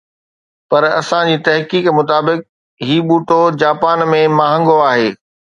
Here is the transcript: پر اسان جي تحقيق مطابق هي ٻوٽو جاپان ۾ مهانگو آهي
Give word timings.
پر 0.69 0.83
اسان 0.99 1.27
جي 1.31 1.35
تحقيق 1.49 1.89
مطابق 1.99 2.43
هي 2.87 2.97
ٻوٽو 3.13 3.39
جاپان 3.65 4.07
۾ 4.15 4.21
مهانگو 4.41 4.83
آهي 4.91 5.09